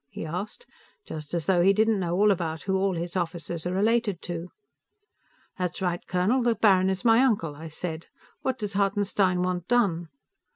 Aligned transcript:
he 0.09 0.25
asked, 0.25 0.65
just 1.05 1.31
as 1.31 1.45
though 1.45 1.61
he 1.61 1.73
didn't 1.73 1.99
know 1.99 2.15
all 2.15 2.31
about 2.31 2.63
who 2.63 2.75
all 2.75 2.95
his 2.95 3.15
officers 3.15 3.67
are 3.67 3.73
related 3.75 4.19
to. 4.19 4.49
"That's 5.59 5.79
right, 5.79 6.01
colonel; 6.07 6.41
the 6.41 6.55
baron 6.55 6.89
is 6.89 7.05
my 7.05 7.19
uncle," 7.19 7.55
I 7.55 7.67
said. 7.67 8.07
"What 8.41 8.57
does 8.57 8.73
Hartenstein 8.73 9.43
want 9.43 9.67
done?" 9.67 10.09